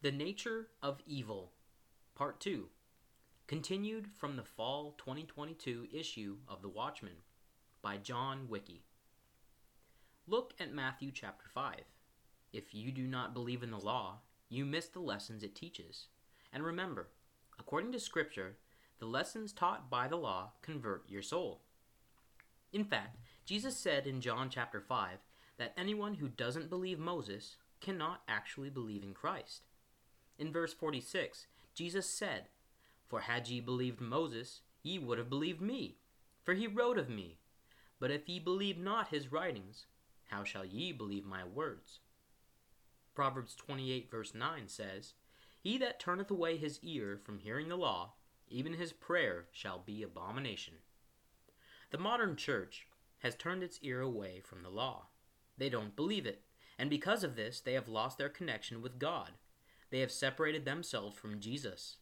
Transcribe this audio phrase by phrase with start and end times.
[0.00, 1.50] The Nature of Evil,
[2.14, 2.68] Part 2,
[3.48, 7.24] continued from the fall 2022 issue of The Watchman
[7.82, 8.82] by John Wickey.
[10.28, 11.80] Look at Matthew chapter 5.
[12.52, 16.06] If you do not believe in the law, you miss the lessons it teaches.
[16.52, 17.08] And remember,
[17.58, 18.56] according to Scripture,
[19.00, 21.62] the lessons taught by the law convert your soul.
[22.72, 25.18] In fact, Jesus said in John chapter 5
[25.56, 29.62] that anyone who doesn't believe Moses cannot actually believe in Christ.
[30.38, 32.48] In verse 46, Jesus said,
[33.08, 35.96] For had ye believed Moses, ye would have believed me,
[36.44, 37.38] for he wrote of me.
[37.98, 39.86] But if ye believe not his writings,
[40.30, 41.98] how shall ye believe my words?
[43.16, 45.14] Proverbs 28, verse 9 says,
[45.60, 48.12] He that turneth away his ear from hearing the law,
[48.48, 50.74] even his prayer shall be abomination.
[51.90, 52.86] The modern church
[53.18, 55.06] has turned its ear away from the law.
[55.56, 56.42] They don't believe it,
[56.78, 59.32] and because of this, they have lost their connection with God
[59.90, 61.96] they have separated themselves from Jesus.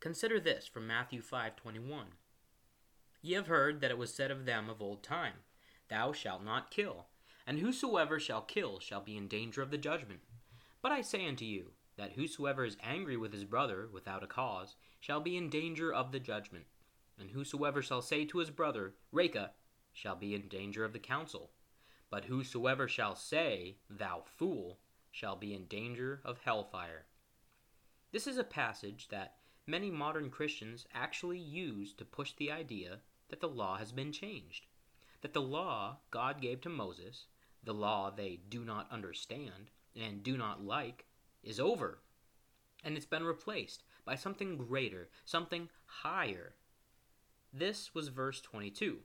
[0.00, 2.16] Consider this from Matthew 5:21.
[3.20, 5.44] Ye have heard that it was said of them of old time,
[5.88, 7.06] Thou shalt not kill,
[7.46, 10.22] and whosoever shall kill shall be in danger of the judgment.
[10.80, 14.76] But I say unto you, that whosoever is angry with his brother without a cause
[14.98, 16.66] shall be in danger of the judgment.
[17.18, 19.52] And whosoever shall say to his brother, Raca,
[19.92, 21.50] shall be in danger of the council.
[22.10, 24.78] But whosoever shall say, Thou fool,
[25.10, 27.04] shall be in danger of hellfire.
[28.12, 32.98] This is a passage that many modern Christians actually use to push the idea
[33.30, 34.66] that the law has been changed.
[35.22, 37.24] That the law God gave to Moses,
[37.64, 41.06] the law they do not understand and do not like,
[41.42, 42.00] is over.
[42.84, 46.54] And it's been replaced by something greater, something higher.
[47.50, 48.98] This was verse 22.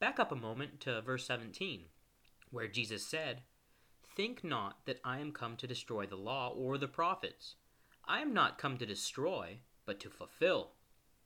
[0.00, 1.82] Back up a moment to verse 17,
[2.50, 3.42] where Jesus said,
[4.16, 7.54] Think not that I am come to destroy the law or the prophets.
[8.08, 10.72] I am not come to destroy, but to fulfill.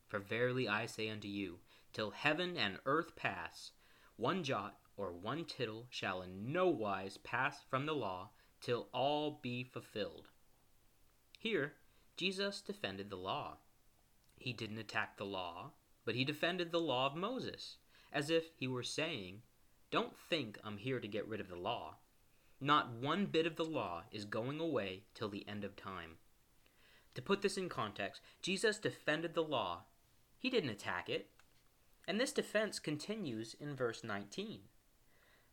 [0.09, 1.61] For verily I say unto you,
[1.93, 3.73] till heaven and earth pass,
[4.17, 8.31] one jot or one tittle shall in no wise pass from the law
[8.61, 10.29] till all be fulfilled.
[11.39, 11.75] Here,
[12.17, 13.59] Jesus defended the law.
[14.39, 15.73] He didn't attack the law,
[16.05, 17.77] but he defended the law of Moses,
[18.13, 19.43] as if he were saying,
[19.91, 21.97] Don't think I'm here to get rid of the law.
[22.61, 26.17] Not one bit of the law is going away till the end of time.
[27.15, 29.85] To put this in context, Jesus defended the law.
[30.39, 31.29] He didn't attack it.
[32.07, 34.61] And this defense continues in verse 19.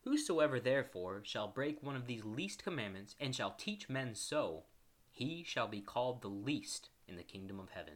[0.02, 4.64] Whosoever therefore shall break one of these least commandments and shall teach men so,
[5.12, 7.96] he shall be called the least in the kingdom of heaven.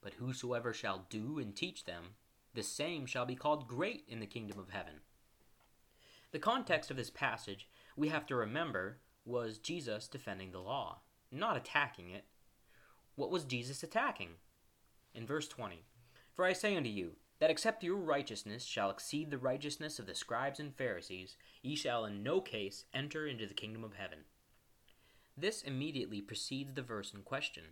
[0.00, 2.14] But whosoever shall do and teach them,
[2.54, 5.00] the same shall be called great in the kingdom of heaven.
[6.30, 11.56] The context of this passage, we have to remember, was Jesus defending the law, not
[11.56, 12.24] attacking it.
[13.16, 14.30] What was Jesus attacking?
[15.14, 15.82] In verse 20
[16.34, 20.14] For I say unto you, that except your righteousness shall exceed the righteousness of the
[20.14, 24.20] scribes and Pharisees, ye shall in no case enter into the kingdom of heaven.
[25.36, 27.64] This immediately precedes the verse in question.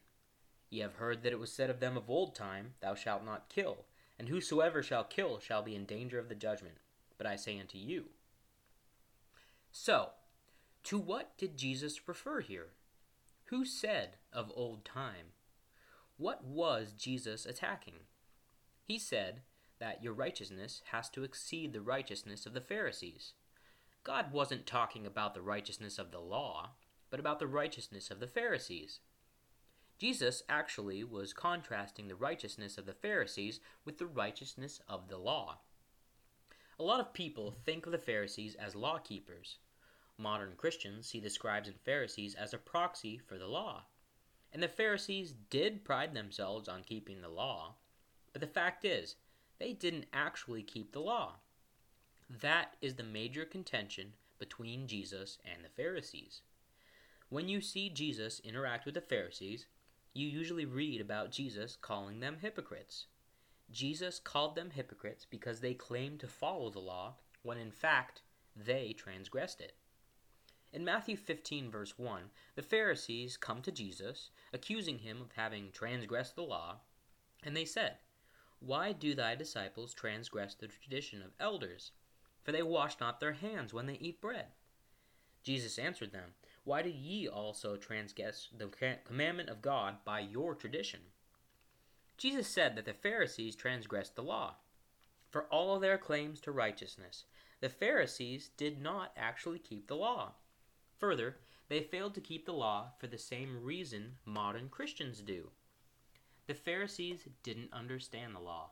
[0.71, 3.49] Ye have heard that it was said of them of old time, Thou shalt not
[3.49, 3.85] kill,
[4.19, 6.77] and whosoever shall kill shall be in danger of the judgment.
[7.17, 8.07] But I say unto you.
[9.73, 10.11] So,
[10.85, 12.69] to what did Jesus refer here?
[13.49, 15.33] Who said of old time?
[16.17, 18.01] What was Jesus attacking?
[18.83, 19.43] He said
[19.79, 23.35] that your righteousness has to exceed the righteousness of the Pharisees.
[24.03, 26.71] God wasn't talking about the righteousness of the law,
[27.11, 29.01] but about the righteousness of the Pharisees.
[29.99, 35.59] Jesus actually was contrasting the righteousness of the Pharisees with the righteousness of the law.
[36.79, 39.59] A lot of people think of the Pharisees as law keepers,
[40.17, 43.85] Modern Christians see the scribes and Pharisees as a proxy for the law.
[44.53, 47.75] And the Pharisees did pride themselves on keeping the law,
[48.33, 49.17] but the fact is,
[49.59, 51.37] they didn't actually keep the law.
[52.29, 56.43] That is the major contention between Jesus and the Pharisees.
[57.29, 59.67] When you see Jesus interact with the Pharisees,
[60.13, 63.07] you usually read about Jesus calling them hypocrites.
[63.71, 68.23] Jesus called them hypocrites because they claimed to follow the law when in fact
[68.55, 69.73] they transgressed it.
[70.75, 76.35] In Matthew 15, verse 1, the Pharisees come to Jesus, accusing him of having transgressed
[76.35, 76.81] the law,
[77.45, 77.99] and they said,
[78.59, 81.93] Why do thy disciples transgress the tradition of elders?
[82.43, 84.47] For they wash not their hands when they eat bread.
[85.45, 86.35] Jesus answered them,
[86.65, 91.03] Why do ye also transgress the commandment of God by your tradition?
[92.19, 94.57] Jesus said that the Pharisees transgressed the law.
[95.31, 97.27] For all their claims to righteousness,
[97.61, 100.33] the Pharisees did not actually keep the law.
[101.05, 101.37] Further,
[101.69, 105.51] They failed to keep the law for the same reason modern Christians do.
[106.47, 108.71] The Pharisees didn't understand the law.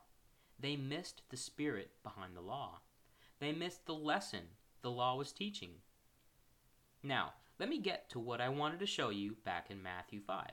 [0.58, 2.80] They missed the spirit behind the law.
[3.38, 4.44] They missed the lesson
[4.80, 5.72] the law was teaching.
[7.02, 10.52] Now, let me get to what I wanted to show you back in Matthew 5.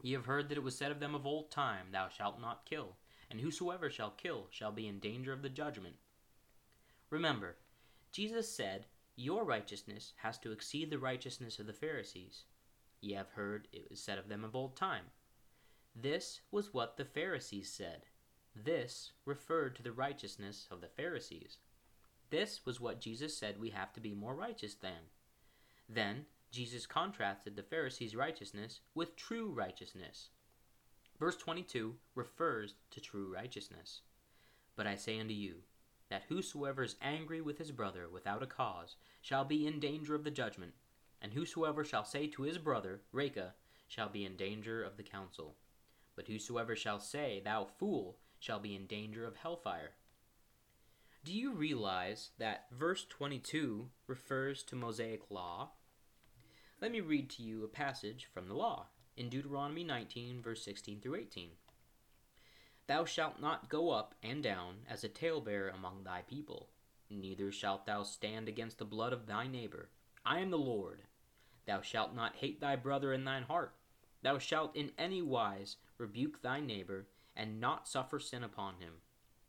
[0.00, 2.66] Ye have heard that it was said of them of old time, Thou shalt not
[2.66, 2.94] kill,
[3.28, 5.96] and whosoever shall kill shall be in danger of the judgment.
[7.10, 7.56] Remember,
[8.12, 8.86] Jesus said,
[9.16, 12.44] Your righteousness has to exceed the righteousness of the Pharisees.
[13.00, 15.06] Ye have heard it was said of them of old time.
[15.94, 18.06] This was what the Pharisees said.
[18.54, 21.58] This referred to the righteousness of the Pharisees.
[22.30, 25.10] This was what Jesus said we have to be more righteous than.
[25.88, 30.30] Then Jesus contrasted the Pharisees' righteousness with true righteousness.
[31.18, 34.00] Verse 22 refers to true righteousness.
[34.76, 35.56] But I say unto you,
[36.12, 40.24] that whosoever is angry with his brother without a cause shall be in danger of
[40.24, 40.74] the judgment,
[41.22, 43.54] and whosoever shall say to his brother, Raca,
[43.88, 45.56] shall be in danger of the council.
[46.14, 49.92] But whosoever shall say, Thou fool, shall be in danger of hellfire.
[51.24, 55.70] Do you realize that verse 22 refers to Mosaic law?
[56.82, 61.00] Let me read to you a passage from the law in Deuteronomy 19, verse 16
[61.00, 61.52] through 18.
[62.92, 66.68] Thou shalt not go up and down as a talebearer among thy people,
[67.08, 69.88] neither shalt thou stand against the blood of thy neighbor.
[70.26, 71.00] I am the Lord.
[71.64, 73.72] Thou shalt not hate thy brother in thine heart.
[74.20, 78.96] Thou shalt in any wise rebuke thy neighbor, and not suffer sin upon him.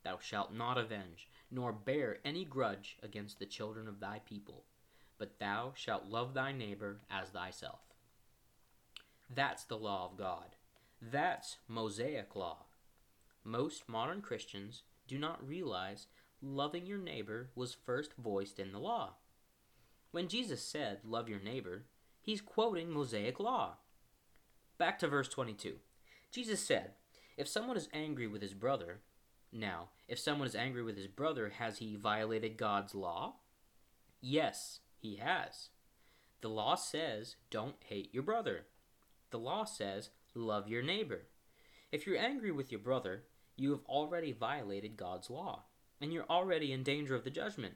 [0.04, 4.63] Thou shalt not avenge, nor bear any grudge against the children of thy people,
[5.18, 7.81] but thou shalt love thy neighbor as thyself.
[9.30, 10.56] That's the law of God.
[11.01, 12.68] That's Mosaic law.
[13.44, 16.07] Most modern Christians do not realize
[16.42, 19.16] loving your neighbor was first voiced in the law.
[20.12, 21.84] When Jesus said, Love your neighbor,
[22.22, 23.78] he's quoting Mosaic law.
[24.78, 25.75] Back to verse 22.
[26.31, 26.92] Jesus said,
[27.38, 29.01] If someone is angry with his brother,
[29.56, 33.36] now, if someone is angry with his brother, has he violated God's law?
[34.19, 35.69] Yes, he has.
[36.42, 38.66] The law says, don't hate your brother.
[39.30, 41.28] The law says, love your neighbor.
[41.92, 43.25] If you're angry with your brother,
[43.56, 45.66] you have already violated God's law,
[46.02, 47.76] and you're already in danger of the judgment.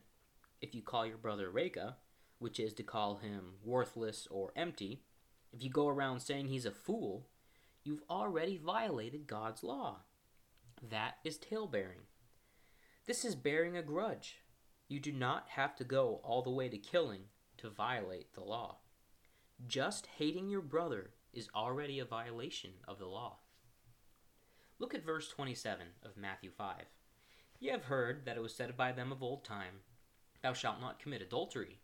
[0.62, 1.98] If you call your brother Raca,
[2.40, 5.04] which is to call him worthless or empty,
[5.52, 7.28] if you go around saying he's a fool,
[7.84, 10.02] you've already violated God's law.
[10.82, 12.02] That is tale bearing.
[13.06, 14.38] This is bearing a grudge.
[14.88, 17.22] You do not have to go all the way to killing
[17.58, 18.78] to violate the law.
[19.66, 23.38] Just hating your brother is already a violation of the law.
[24.80, 26.84] Look at verse 27 of Matthew 5.
[27.60, 29.82] Ye have heard that it was said by them of old time,
[30.44, 31.80] Thou shalt not commit adultery.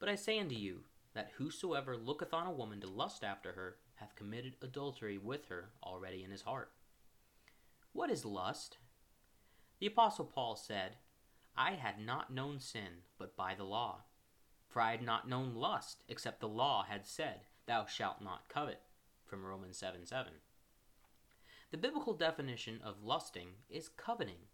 [0.00, 0.84] But I say unto you,
[1.14, 5.70] that whosoever looketh on a woman to lust after her hath committed adultery with her
[5.82, 6.72] already in his heart.
[7.92, 8.78] What is lust?
[9.78, 10.96] The Apostle Paul said,
[11.56, 14.02] I had not known sin but by the law.
[14.68, 18.82] For I had not known lust, except the law had said, Thou shalt not covet.
[19.24, 20.32] From Romans 7 7.
[21.76, 24.48] The biblical definition of lusting is coveting.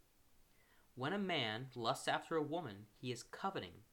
[0.97, 3.85] When a man lusts after a woman, he is coveting.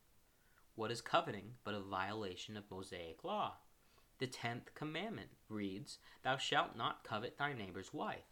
[0.74, 3.58] What is coveting but a violation of Mosaic law?
[4.18, 8.26] The tenth commandment reads, Thou shalt not covet thy neighbor's wife.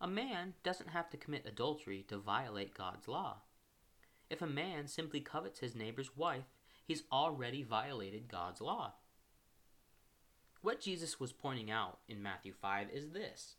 [0.00, 3.42] A man doesn't have to commit adultery to violate God's law.
[4.30, 6.46] If a man simply covets his neighbor's wife,
[6.86, 8.94] he's already violated God's law.
[10.62, 13.56] What Jesus was pointing out in Matthew 5 is this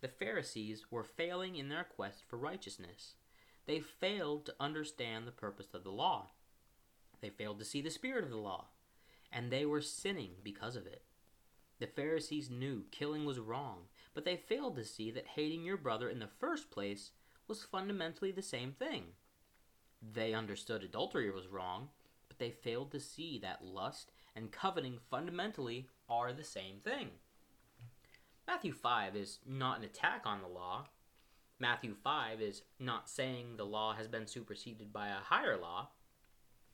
[0.00, 3.14] the Pharisees were failing in their quest for righteousness.
[3.66, 6.30] They failed to understand the purpose of the law.
[7.20, 8.66] They failed to see the spirit of the law,
[9.32, 11.02] and they were sinning because of it.
[11.78, 16.08] The Pharisees knew killing was wrong, but they failed to see that hating your brother
[16.08, 17.10] in the first place
[17.48, 19.04] was fundamentally the same thing.
[20.00, 21.88] They understood adultery was wrong,
[22.28, 27.10] but they failed to see that lust and coveting fundamentally are the same thing.
[28.46, 30.86] Matthew 5 is not an attack on the law.
[31.58, 35.88] Matthew 5 is not saying the law has been superseded by a higher law.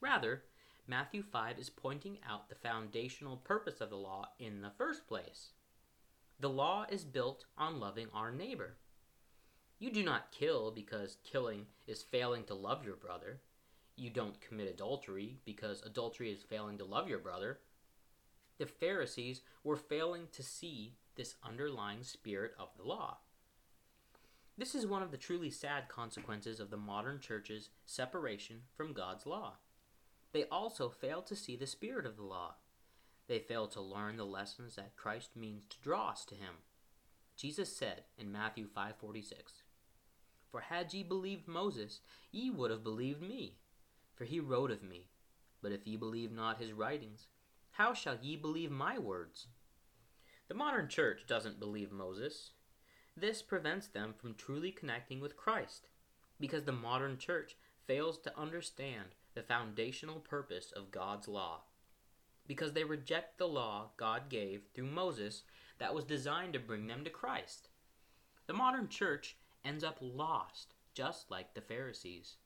[0.01, 0.43] Rather,
[0.87, 5.53] Matthew 5 is pointing out the foundational purpose of the law in the first place.
[6.41, 8.77] The law is built on loving our neighbor.
[9.79, 13.41] You do not kill because killing is failing to love your brother.
[13.97, 17.61] You don't commit adultery because adultery is failing to love your brother.
[18.59, 23.19] The Pharisees were failing to see this underlying spirit of the law.
[24.57, 29.27] This is one of the truly sad consequences of the modern church's separation from God's
[29.27, 29.55] law.
[30.33, 32.55] they also fail to see the spirit of the law.
[33.29, 36.57] They fail to learn the lessons that Christ means to draw us to him.
[37.37, 39.63] Jesus said in Matthew 5:46,
[40.51, 42.01] "For had ye believed Moses,
[42.31, 43.59] ye would have believed me,
[44.15, 45.11] for he wrote of me.
[45.61, 47.29] But if ye believe not his writings,
[47.73, 49.49] how shall ye believe my words?"
[50.49, 52.53] The modern church doesn't believe Moses.
[53.17, 55.89] This prevents them from truly connecting with Christ,
[56.41, 57.57] because the modern church
[57.87, 61.63] fails to understand the foundational purpose of God's law
[62.47, 65.43] because they reject the law God gave through Moses
[65.79, 67.69] that was designed to bring them to Christ.
[68.47, 72.37] The modern church ends up lost, just like the Pharisees.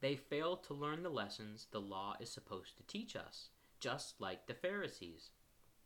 [0.00, 4.46] They fail to learn the lessons the law is supposed to teach us, just like
[4.46, 5.30] the Pharisees.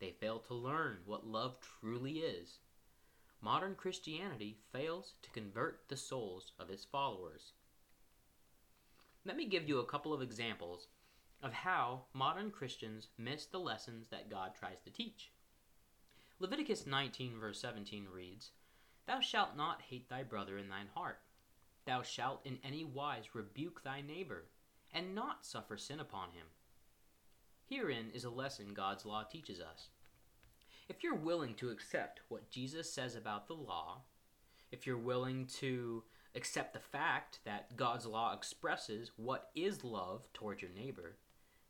[0.01, 2.59] They fail to learn what love truly is.
[3.41, 7.53] Modern Christianity fails to convert the souls of its followers.
[9.25, 10.89] Let me give you a couple of examples
[11.43, 15.31] of how modern Christians miss the lessons that God tries to teach.
[16.41, 18.51] Leviticus 19, verse 17 reads,
[19.07, 21.21] Thou shalt not hate thy brother in thine heart.
[21.85, 24.45] Thou shalt in any wise rebuke thy neighbor,
[24.93, 26.47] and not suffer sin upon him.
[27.69, 29.89] Herein is a lesson God's law teaches us.
[30.89, 34.03] If you're willing to accept what Jesus says about the law,
[34.73, 36.03] if you're willing to
[36.35, 41.19] accept the fact that God's law expresses what is love toward your neighbor,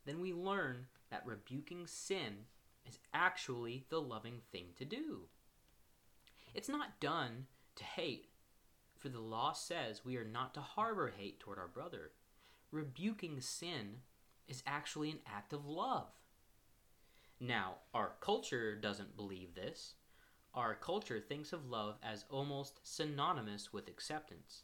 [0.05, 2.45] then we learn that rebuking sin
[2.87, 5.23] is actually the loving thing to do.
[6.53, 8.27] It's not done to hate,
[8.95, 12.11] for the law says we are not to harbor hate toward our brother.
[12.71, 13.97] Rebuking sin
[14.49, 16.09] is actually an act of love.
[17.39, 19.93] Now, our culture doesn't believe this.
[20.53, 24.63] Our culture thinks of love as almost synonymous with acceptance.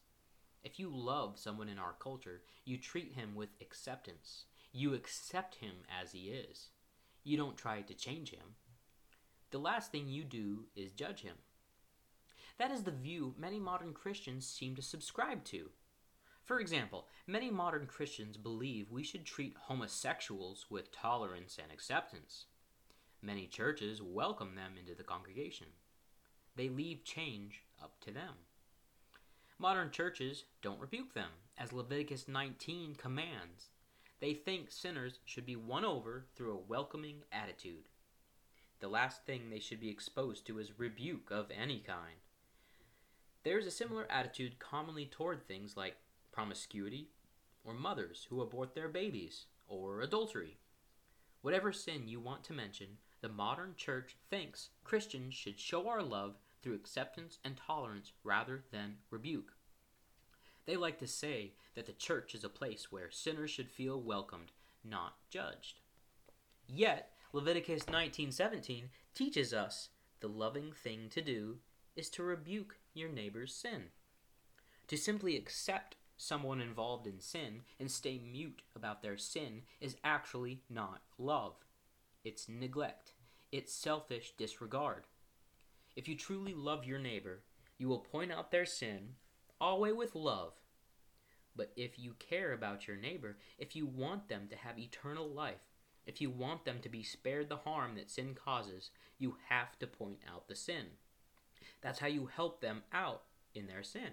[0.63, 4.45] If you love someone in our culture, you treat him with acceptance.
[4.73, 6.69] You accept him as he is.
[7.23, 8.55] You don't try to change him.
[9.51, 11.35] The last thing you do is judge him.
[12.57, 15.69] That is the view many modern Christians seem to subscribe to.
[16.45, 22.45] For example, many modern Christians believe we should treat homosexuals with tolerance and acceptance.
[23.19, 25.67] Many churches welcome them into the congregation.
[26.55, 28.35] They leave change up to them.
[29.57, 33.69] Modern churches don't rebuke them, as Leviticus 19 commands.
[34.19, 37.85] They think sinners should be won over through a welcoming attitude.
[38.81, 42.17] The last thing they should be exposed to is rebuke of any kind.
[43.43, 45.95] There is a similar attitude commonly toward things like
[46.35, 47.07] promiscuity,
[47.63, 50.57] or mothers who abort their babies, or adultery.
[51.41, 56.35] Whatever sin you want to mention, the modern church thinks Christians should show our love
[56.61, 59.53] through acceptance and tolerance rather than rebuke.
[60.65, 64.51] They like to say that the church is a place where sinners should feel welcomed,
[64.83, 65.79] not judged.
[66.67, 69.89] Yet, Leviticus 19:17 teaches us
[70.19, 71.59] the loving thing to do
[71.95, 73.91] is to rebuke your neighbor's sin.
[74.87, 80.61] To simply accept someone involved in sin and stay mute about their sin is actually
[80.69, 81.53] not love.
[82.23, 83.13] It's neglect.
[83.51, 85.03] It's selfish disregard.
[85.95, 87.43] If you truly love your neighbor,
[87.77, 89.15] you will point out their sin
[89.59, 90.53] always with love.
[91.55, 95.69] But if you care about your neighbor, if you want them to have eternal life,
[96.05, 99.87] if you want them to be spared the harm that sin causes, you have to
[99.87, 100.85] point out the sin.
[101.81, 104.11] That's how you help them out in their sin.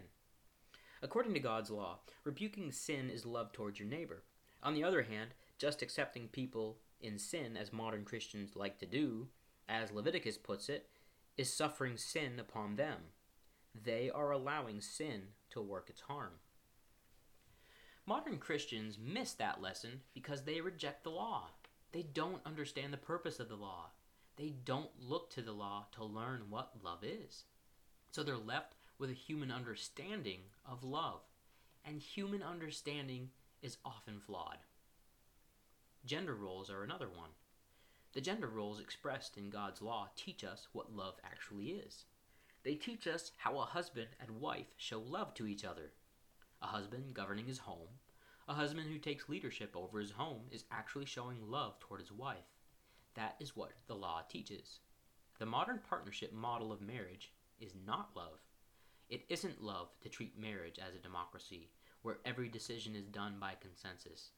[1.02, 4.22] According to God's law, rebuking sin is love towards your neighbor.
[4.62, 9.26] On the other hand, just accepting people in sin, as modern Christians like to do,
[9.68, 10.88] as Leviticus puts it,
[11.36, 12.98] is suffering sin upon them
[13.74, 16.32] they are allowing sin to work its harm.
[18.06, 21.50] Modern Christians miss that lesson because they reject the law.
[21.92, 23.90] They don't understand the purpose of the law.
[24.36, 27.44] They don't look to the law to learn what love is.
[28.10, 31.22] So they're left with a human understanding of love.
[31.84, 33.30] And human understanding
[33.60, 34.58] is often flawed.
[36.06, 37.30] Gender roles are another one.
[38.12, 42.04] The gender roles expressed in God's law teach us what love actually is.
[42.62, 45.90] They teach us how a husband and wife show love to each other.
[46.62, 47.98] A husband governing his home,
[48.46, 52.54] a husband who takes leadership over his home is actually showing love toward his wife.
[53.14, 54.78] That is what the law teaches.
[55.40, 58.38] The modern partnership model of marriage is not love.
[59.12, 61.68] It isn't love to treat marriage as a democracy
[62.00, 64.30] where every decision is done by consensus.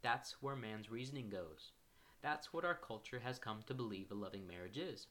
[0.00, 1.72] That's where man's reasoning goes.
[2.22, 5.08] That's what our culture has come to believe a loving marriage is.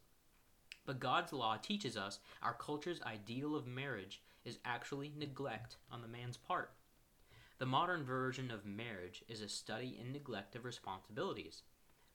[0.87, 6.07] But God's law teaches us our culture's ideal of marriage is actually neglect on the
[6.07, 6.71] man's part.
[7.59, 11.61] the modern version of marriage is a study in neglect of responsibilities,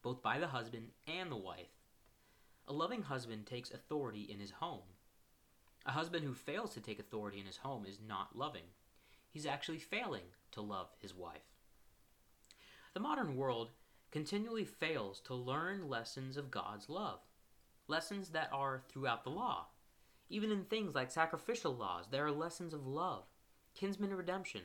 [0.03, 1.69] both by the husband and the wife.
[2.67, 4.94] A loving husband takes authority in his home.
[5.87, 8.63] A husband who fails to take authority in his home is not loving.
[9.31, 11.53] He's actually failing to love his wife.
[12.95, 13.71] The modern world
[14.11, 17.19] continually fails to learn lessons of God's love,
[17.89, 19.67] lessons that are throughout the law.
[20.29, 23.25] Even in things like sacrificial laws, there are lessons of love,
[23.75, 24.63] kinsman redemption,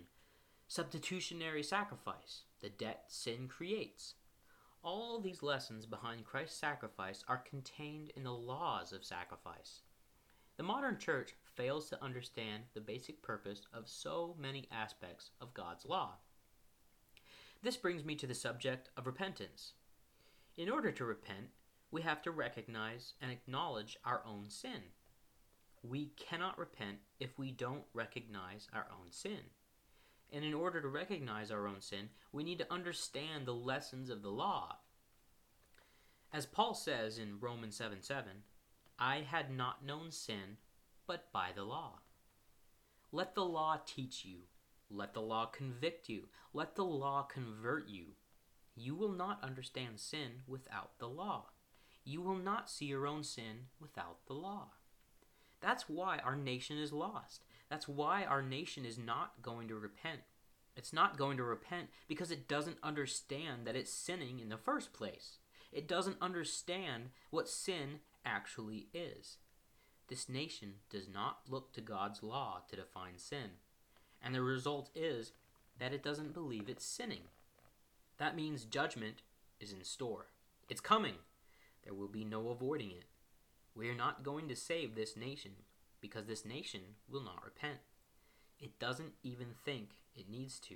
[0.67, 4.13] substitutionary sacrifice, the debt sin creates.
[4.83, 9.81] All these lessons behind Christ's sacrifice are contained in the laws of sacrifice.
[10.59, 15.85] The modern church fails to understand the basic purpose of so many aspects of God's
[15.85, 16.15] law.
[17.63, 19.71] This brings me to the subject of repentance.
[20.57, 21.51] In order to repent,
[21.91, 24.81] we have to recognize and acknowledge our own sin.
[25.81, 29.53] We cannot repent if we don't recognize our own sin.
[30.29, 34.23] And in order to recognize our own sin, we need to understand the lessons of
[34.23, 34.75] the law.
[36.33, 38.43] As Paul says in Romans 7 7,
[38.99, 40.57] I had not known sin
[41.07, 41.99] but by the law.
[43.11, 44.41] Let the law teach you.
[44.91, 46.25] Let the law convict you.
[46.53, 48.15] Let the law convert you.
[48.75, 51.45] You will not understand sin without the law.
[52.03, 54.69] You will not see your own sin without the law.
[55.61, 57.43] That's why our nation is lost.
[57.69, 60.21] That's why our nation is not going to repent.
[60.75, 64.93] It's not going to repent because it doesn't understand that it's sinning in the first
[64.93, 65.37] place.
[65.71, 69.37] It doesn't understand what sin actually is.
[70.07, 73.51] This nation does not look to God's law to define sin,
[74.23, 75.33] and the result is
[75.79, 77.23] that it doesn't believe it's sinning.
[78.17, 79.21] That means judgment
[79.59, 80.27] is in store.
[80.67, 81.15] It's coming.
[81.83, 83.05] There will be no avoiding it.
[83.75, 85.51] We are not going to save this nation
[86.01, 87.79] because this nation will not repent.
[88.59, 90.75] It doesn't even think it needs to.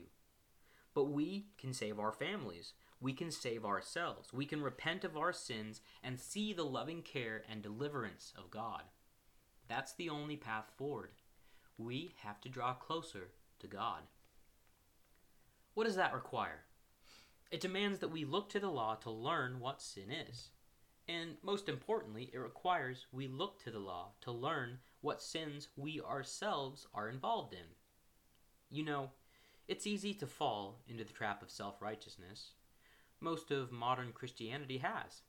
[0.93, 2.74] But we can save our families.
[3.03, 4.31] We can save ourselves.
[4.31, 8.83] We can repent of our sins and see the loving care and deliverance of God.
[9.67, 11.10] That's the only path forward.
[11.78, 14.04] We have to draw closer to God.
[15.73, 16.62] What does that require?
[17.51, 20.51] It demands that we look to the law to learn what sin is.
[21.10, 25.99] And most importantly, it requires we look to the law to learn what sins we
[25.99, 27.75] ourselves are involved in.
[28.69, 29.12] You know,
[29.67, 32.51] it's easy to fall into the trap of self righteousness.
[33.23, 35.21] Most of modern Christianity has.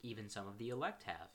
[0.00, 1.30] Even some of the elect have.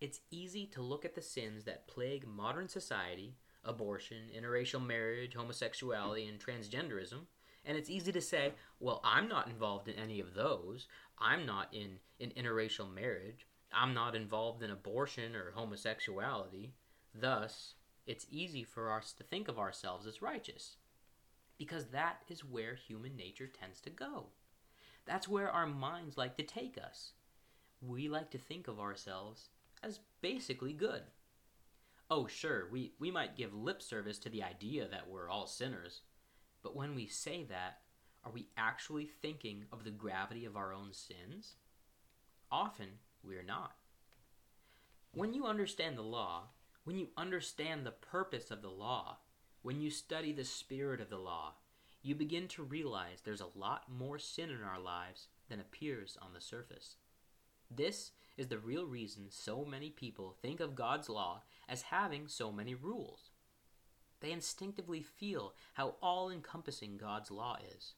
[0.00, 6.28] It's easy to look at the sins that plague modern society abortion, interracial marriage, homosexuality,
[6.28, 7.26] and transgenderism
[7.66, 10.86] and it's easy to say, well, I'm not involved in any of those.
[11.18, 13.46] I'm not in an interracial marriage.
[13.72, 16.74] I'm not involved in abortion or homosexuality.
[17.12, 17.74] Thus,
[18.06, 20.76] it's easy for us to think of ourselves as righteous.
[21.58, 24.26] Because that is where human nature tends to go.
[25.06, 27.12] That's where our minds like to take us.
[27.80, 29.50] We like to think of ourselves
[29.82, 31.02] as basically good.
[32.10, 36.02] Oh, sure, we, we might give lip service to the idea that we're all sinners,
[36.62, 37.78] but when we say that,
[38.24, 41.54] are we actually thinking of the gravity of our own sins?
[42.50, 42.88] Often,
[43.22, 43.76] we are not.
[45.12, 46.48] When you understand the law,
[46.84, 49.18] when you understand the purpose of the law,
[49.62, 51.54] when you study the spirit of the law,
[52.06, 56.32] you begin to realize there's a lot more sin in our lives than appears on
[56.32, 56.96] the surface.
[57.68, 62.52] This is the real reason so many people think of God's law as having so
[62.52, 63.30] many rules.
[64.20, 67.94] They instinctively feel how all encompassing God's law is.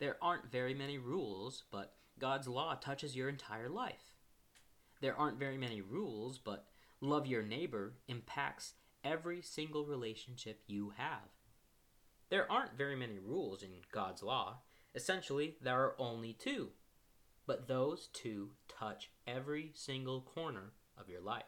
[0.00, 4.16] There aren't very many rules, but God's law touches your entire life.
[5.00, 6.66] There aren't very many rules, but
[7.00, 11.28] love your neighbor impacts every single relationship you have.
[12.30, 14.60] There aren't very many rules in God's law.
[14.94, 16.70] Essentially, there are only two.
[17.46, 21.42] But those two touch every single corner of your life.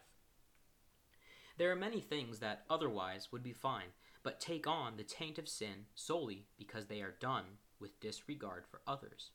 [1.59, 3.93] There are many things that otherwise would be fine,
[4.23, 7.45] but take on the taint of sin solely because they are done
[7.79, 9.31] with disregard for others.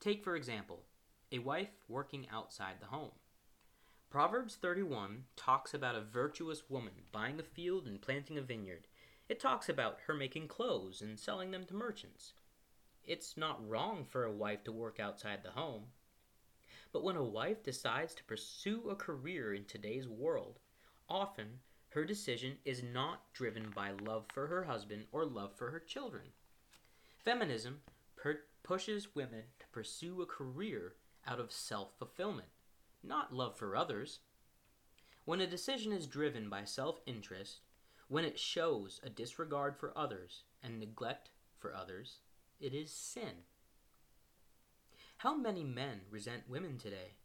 [0.00, 0.84] Take, for example,
[1.30, 3.12] a wife working outside the home.
[4.10, 8.86] Proverbs 31 talks about a virtuous woman buying a field and planting a vineyard.
[9.28, 12.32] It talks about her making clothes and selling them to merchants.
[13.04, 15.84] It's not wrong for a wife to work outside the home.
[16.92, 20.60] But when a wife decides to pursue a career in today's world,
[21.08, 21.60] Often,
[21.90, 26.32] her decision is not driven by love for her husband or love for her children.
[27.24, 27.80] Feminism
[28.14, 32.48] per- pushes women to pursue a career out of self fulfillment,
[33.02, 34.20] not love for others.
[35.24, 37.60] When a decision is driven by self interest,
[38.08, 42.20] when it shows a disregard for others and neglect for others,
[42.58, 43.44] it is sin.
[45.18, 47.16] How many men resent women today?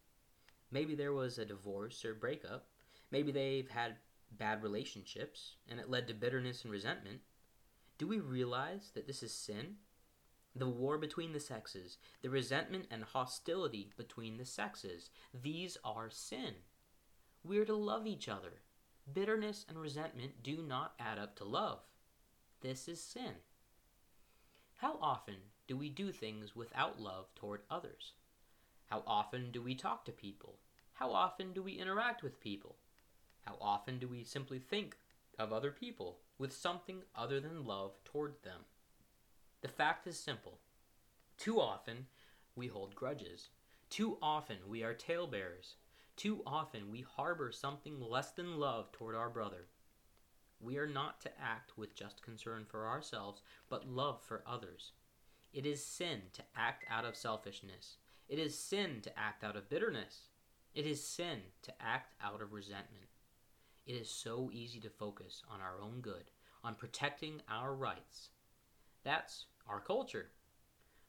[0.71, 2.67] Maybe there was a divorce or breakup.
[3.11, 3.95] Maybe they've had
[4.31, 7.21] bad relationships and it led to bitterness and resentment.
[7.97, 9.75] Do we realize that this is sin?
[10.55, 16.55] The war between the sexes, the resentment and hostility between the sexes, these are sin.
[17.43, 18.61] We are to love each other.
[19.11, 21.79] Bitterness and resentment do not add up to love.
[22.61, 23.33] This is sin.
[24.77, 25.35] How often
[25.67, 28.13] do we do things without love toward others?
[28.89, 30.55] How often do we talk to people?
[30.93, 32.77] How often do we interact with people?
[33.45, 34.95] How often do we simply think
[35.37, 38.61] of other people with something other than love toward them?
[39.61, 40.59] The fact is simple.
[41.37, 42.07] Too often
[42.55, 43.49] we hold grudges.
[43.89, 45.75] Too often we are talebearers.
[46.15, 49.67] Too often we harbor something less than love toward our brother.
[50.59, 54.93] We are not to act with just concern for ourselves, but love for others.
[55.51, 57.97] It is sin to act out of selfishness.
[58.29, 60.29] It is sin to act out of bitterness.
[60.73, 63.07] It is sin to act out of resentment.
[63.85, 66.31] It is so easy to focus on our own good,
[66.63, 68.29] on protecting our rights.
[69.03, 70.29] That's our culture.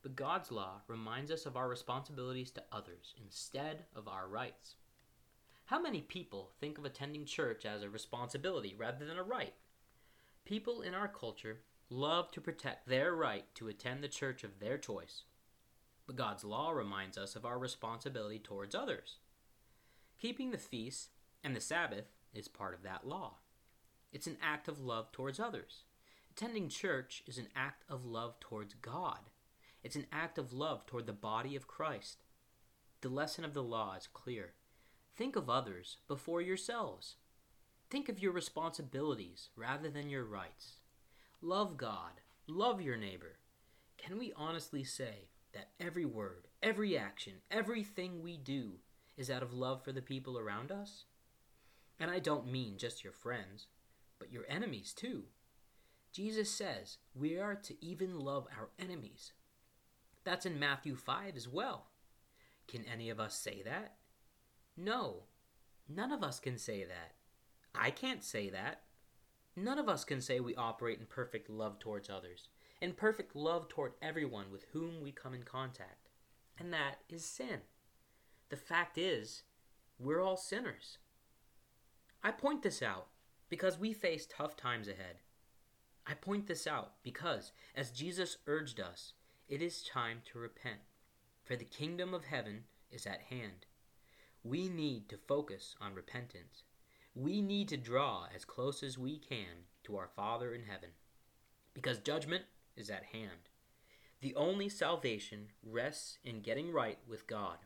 [0.03, 4.75] But God's law reminds us of our responsibilities to others instead of our rights.
[5.67, 9.55] How many people think of attending church as a responsibility rather than a right?
[10.45, 14.77] People in our culture love to protect their right to attend the church of their
[14.77, 15.23] choice.
[16.07, 19.17] But God's law reminds us of our responsibility towards others.
[20.21, 21.09] Keeping the feasts
[21.43, 23.37] and the Sabbath is part of that law.
[24.13, 25.85] It's an act of love towards others.
[26.31, 29.31] Attending church is an act of love towards God.
[29.83, 32.19] It's an act of love toward the body of Christ.
[33.01, 34.53] The lesson of the law is clear.
[35.17, 37.17] Think of others before yourselves.
[37.89, 40.81] Think of your responsibilities rather than your rights.
[41.41, 42.21] Love God.
[42.49, 43.39] Love your neighbor.
[43.97, 48.73] Can we honestly say that every word, every action, everything we do
[49.17, 51.05] is out of love for the people around us?
[52.01, 53.69] And I don't mean just your friends,
[54.19, 55.25] but your enemies too.
[56.13, 59.33] Jesus says we are to even love our enemies.
[60.25, 61.87] That's in Matthew 5 as well.
[62.67, 63.95] Can any of us say that?
[64.77, 65.25] No,
[65.89, 67.13] none of us can say that.
[67.75, 68.83] I can't say that.
[69.57, 72.49] None of us can say we operate in perfect love towards others,
[72.81, 76.09] in perfect love toward everyone with whom we come in contact.
[76.59, 77.61] And that is sin.
[78.49, 79.43] The fact is,
[79.99, 80.99] we're all sinners.
[82.23, 83.09] I point this out
[83.49, 85.17] because we face tough times ahead.
[86.07, 89.13] I point this out because, as Jesus urged us,
[89.49, 90.81] it is time to repent,
[91.45, 93.67] for the kingdom of heaven is at hand.
[94.45, 96.65] We need to focus on repentance.
[97.15, 100.91] We need to draw as close as we can to our Father in heaven,
[101.73, 102.45] because judgment
[102.77, 103.49] is at hand.
[104.21, 107.57] The only salvation rests in getting right with God.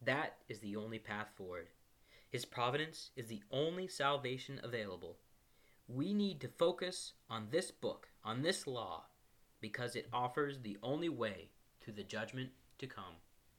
[0.00, 1.68] That is the only path forward.
[2.30, 5.16] His providence is the only salvation available.
[5.88, 9.06] We need to focus on this book, on this law,
[9.60, 11.48] because it offers the only way
[11.80, 13.16] to the judgment to come.